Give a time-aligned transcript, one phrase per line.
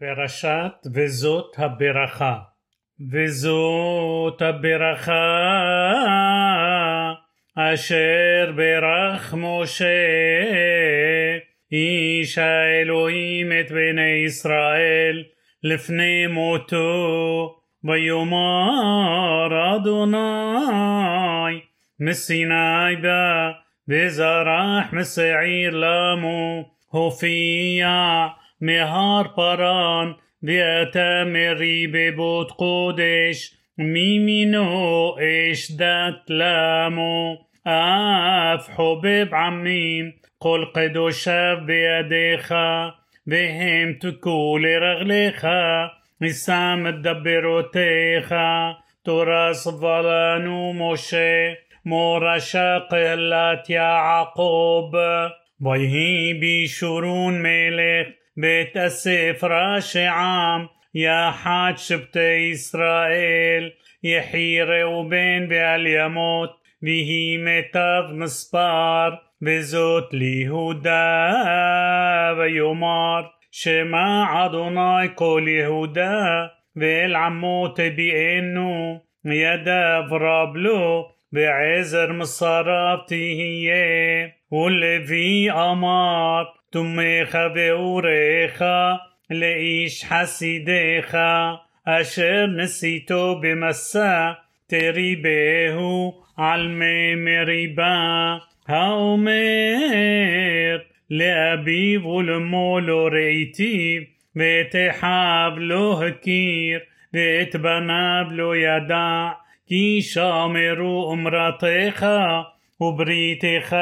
[0.00, 2.38] פרשת וזאת הברכה.
[3.10, 5.52] וזאת הברכה
[7.54, 9.86] אשר ברך משה
[11.72, 15.24] איש האלוהים את בני ישראל
[15.62, 21.60] לפני מותו ויאמר אדוני
[22.00, 23.50] מסיני בא
[23.88, 27.88] וזרח משעיר למו הופיע
[28.61, 30.97] مهار پران بیت
[31.27, 42.53] مری به بود قدش میمینو اش دت لامو آف حبيب عمیم قل قدوشا بيديخ
[43.25, 45.45] بهم تكول رغليخ
[46.21, 48.33] السام تدبروتيخ
[49.05, 54.95] تراس مورش وموشي یا شاقلات يعقوب
[55.61, 63.70] ويهي بشرون ملك ויהי בישורון מלך בית הספר שעם יחד שבטי ישראל
[64.02, 66.50] יחי ראובן ועל ימות
[66.82, 69.10] ויהי מיטב מספר
[69.42, 71.32] וזאת ליהודה
[72.38, 85.50] ויאמר שמע אדוני כל יהודה ואל עמו תביאנו ידיו רב לו בעזר מסריו תהיה ולוי
[85.50, 88.62] אמר תומך ואורך
[89.30, 91.16] לאיש חסידיך
[91.84, 94.32] אשר נסיתו במסע
[94.66, 98.36] תריבהו על מי מריבה
[98.68, 99.32] האומר
[101.10, 104.02] לאביו ולמו לא ראיתיו
[104.36, 106.78] ואת אחיו לא הכיר
[107.14, 109.28] ואת בניו לא ידע
[109.66, 112.06] כי שמרו אמרתך
[112.80, 113.76] ובריתך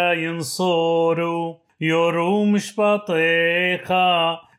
[1.82, 3.92] يروم شبطيخ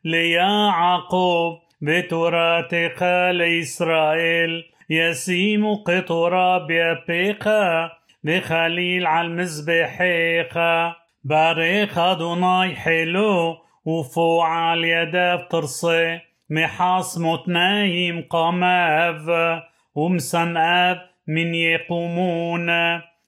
[0.04, 7.90] ليعقوب بتراتيخا لإسرائيل يسيم قطرة بيبيخا
[8.24, 19.30] بخليل على المزبحيخا باريخا دوناي حلو وفو على يداف ترصي محاص متنايم قماف
[19.94, 22.70] ومسنقف من يقومون.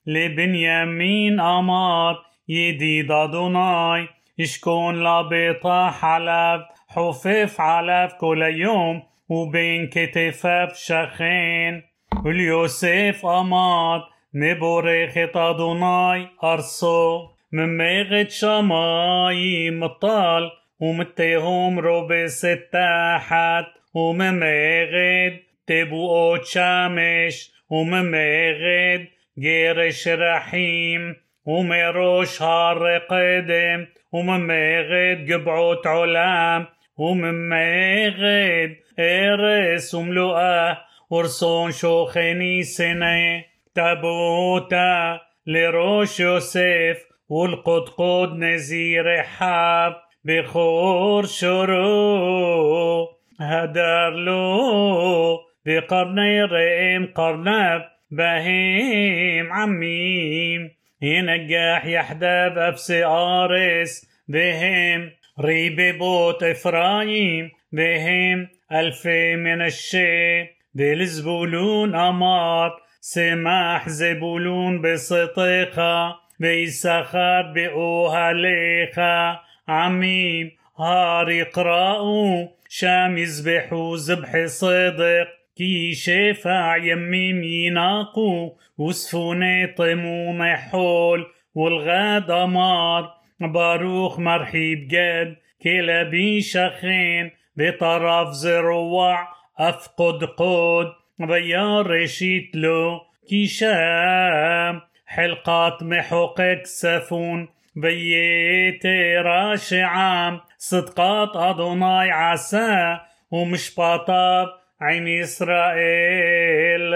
[0.09, 4.08] لبنيامين أمار يديد أدوناي
[4.38, 11.84] يشكون لبيطة حلب حفف علف كل يوم وبين كتفاف شخين
[12.26, 20.50] واليوسف أمر מבורכת אדוני ארצו, ממרד שמיים מטל,
[20.82, 25.34] ומתהום רובסת תחת, וממרד
[25.66, 29.02] תבואות שמש, וממרד
[29.40, 31.14] גרש רחים,
[31.49, 36.67] ومروش هار قدم ومميغد قبعوت علام
[36.97, 40.79] ومميغد إرس وملؤه
[41.11, 43.45] ورصون شوخني سنة
[43.75, 46.99] تابوتا لروش يوسف
[47.29, 53.09] والقدقود نزير حاب بخور شرو
[53.41, 65.11] هدر له بقرني رئيم قرنب بهيم عميم ينجح يحدى بأبسي آرس بهم
[65.41, 70.59] ريب بوت إفرايم بهم ألف من الشي.
[70.75, 85.95] بلزبولون أمار سماح زبولون بصطيقة بيسخر بأوهليخة عميم هار يقرأوا شام يذبحوا ذبح صدق كي
[85.95, 99.29] شافع يمي ميناقو وسفوني طمو محول والغادة مار باروخ مرحيب جد كلابي شخين بطرف زروع
[99.59, 100.87] أفقد قود
[101.19, 112.99] بيار شيتلو كي شام حلقات محوقك سفون بيتي راشعام صدقات أدوناي عسى
[113.31, 114.49] ومش بطاب
[114.83, 116.95] عين إسرائيل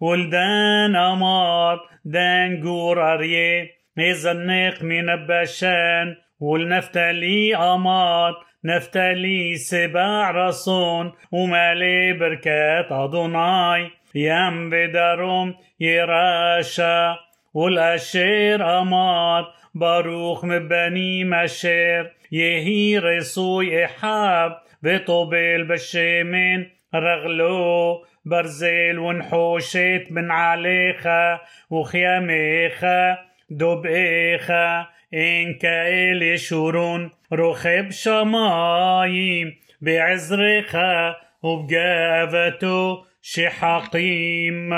[0.00, 8.32] ولدان أمار دان جور أريه يزنق من البشان والنفتالي أمار
[8.64, 17.16] نفتالي سباع رصون ومالي بركات أدوناي يم بدروم يراشا
[17.54, 31.40] والأشير أمار باروخ مبني مشير يهي رسوي إحاب بطبل بالشمن رغلو برزيل ونحوشت من عليخا
[31.70, 33.18] وخياميخا
[33.50, 44.68] دبئيخا إن كايلي شورون رخب شمايم بعزرخا وبجافتو شحقيم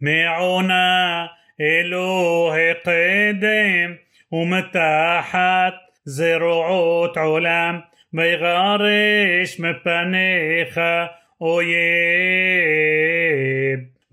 [0.00, 1.30] معونا
[1.60, 3.96] إلوه قدم
[4.30, 5.74] ومتاحت
[6.04, 11.10] زروعوت علام بيغارش مبانيخا
[11.41, 11.69] אויב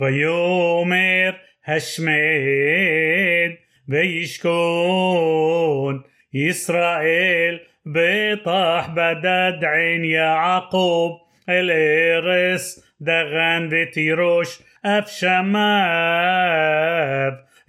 [0.00, 1.32] ויאמר
[1.66, 3.50] השמד
[3.88, 6.02] וישכון
[6.34, 11.12] ישראל بطح بدد عين يعقوب
[11.48, 15.46] الإرس دغن بتيروش أفشماب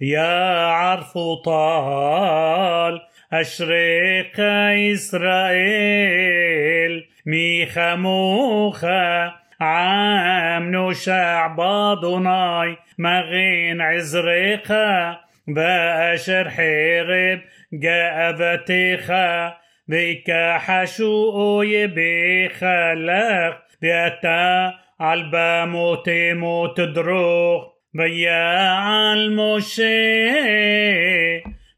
[0.00, 3.00] يا عرف طال
[3.32, 4.40] أشرق
[5.68, 15.17] إسرائيل ميخا موخا عام نوشع باضناي مغين عزرقا
[15.47, 17.39] بأشر حرب
[17.73, 19.53] جاء بتيخا
[19.87, 27.63] بك حشو يبيخلق بيتا عالبا موت موت دروخ
[27.93, 29.93] بيا المشي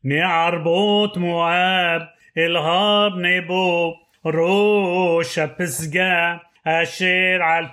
[0.04, 3.94] معربوط مواب إلهاب نبو
[4.26, 7.66] روش بسجا أشير على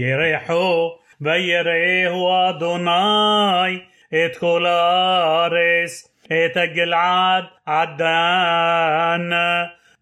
[0.00, 0.90] يريحو
[1.20, 3.82] بيريه ودوناي
[4.12, 9.30] اتكولارس اتجلعد عدان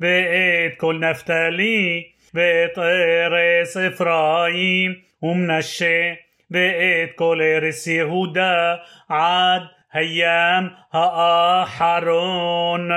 [0.00, 6.12] بقيت كل نفتالي بقيت ارس إفرايم ومنشي
[6.50, 8.80] بقيت كل ارس يهودا
[9.10, 9.62] عاد
[9.95, 12.89] הים האחרון,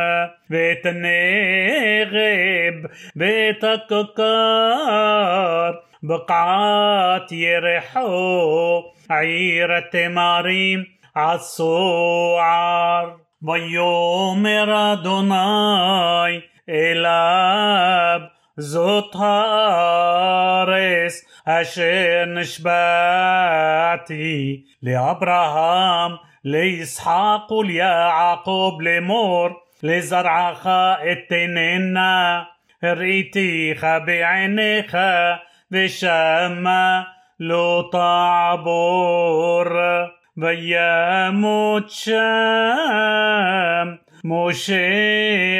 [0.50, 2.74] ואת הנגב,
[3.16, 5.72] ואת הכיכר,
[6.02, 10.84] בקעת ירחו, עיר התמרים,
[11.16, 13.10] الصوعر
[13.42, 18.20] ויאמר אדוני אליו
[18.56, 22.74] זאת הארץ אשר נשבעתי
[24.82, 26.12] לאברהם
[26.44, 29.48] לישחק וליעקב לאמור
[29.82, 30.66] לזרעך
[31.12, 32.42] אתננה
[32.82, 34.96] ראיתיך בעיניך
[35.72, 37.02] ושמה
[37.40, 39.64] לא תעבור
[40.36, 42.14] וימות שם
[44.24, 44.76] משה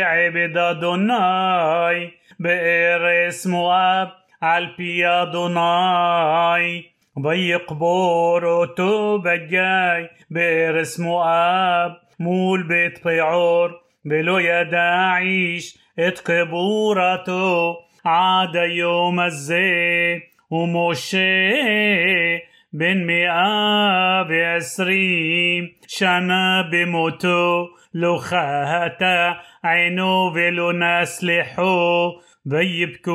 [0.07, 2.11] עבד אדוני
[2.41, 4.09] בארץ מואב
[4.41, 6.83] על פי אדוני
[7.22, 13.72] بي قبور تو جاي بيرس مؤاب آب مول بيت بيعور
[14.06, 17.76] بلو يا داعيش اتقبوراتو
[18.06, 20.22] عاد يوم الزي
[20.52, 22.38] وموشي
[22.74, 32.12] بن مئة بعشرين شنا بموتو لو خاتا عينو ولو ناس لحو
[32.47, 33.15] ויבכו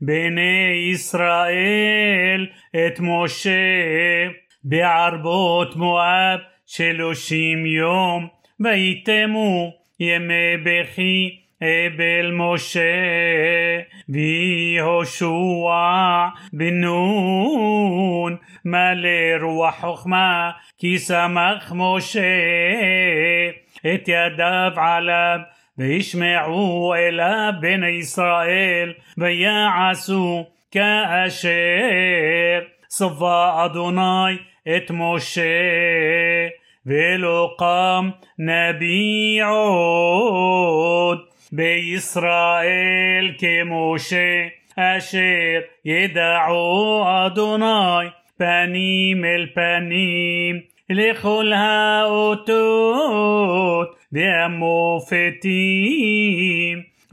[0.00, 3.50] בני ישראל את משה
[4.64, 8.28] בערבות מואב שלושים יום
[8.60, 12.80] ויתמו ימי בכי אבל משה
[14.08, 15.26] ויהושע
[16.52, 22.20] בן נון מלא רוח חוכמה כי סמך משה
[23.94, 25.38] את ידיו עליו
[25.78, 34.36] וישמעו אליו בני ישראל ויעשו כאשר צבא אדוני
[34.76, 36.48] את משה
[36.86, 41.18] ולא קם נביא עוד
[41.52, 44.46] בישראל כמשה
[44.76, 48.08] אשר ידעו אדוני
[48.38, 50.60] פנים אל פנים
[50.90, 52.82] לכל האותות
[54.12, 55.22] והמופתים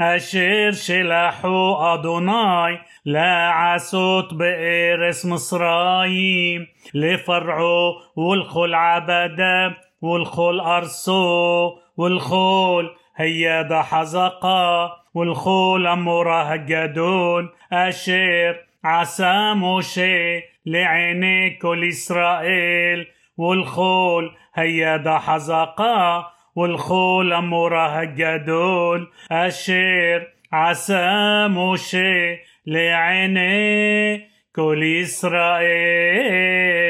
[0.01, 9.71] אשר שלחו אדוני לעשות בארץ מצרים לפרעו ולכל עבדיו
[10.03, 18.51] ולכל ארצו ולכל היד החזקה ולכל המורה הגדול אשר
[18.83, 23.03] עשה משה לעיני כל ישראל
[23.39, 26.21] ולכל היד החזקה
[26.56, 34.16] والخول أمورها جدول أشير عسى موشي لعيني
[34.56, 36.83] كل إسرائيل.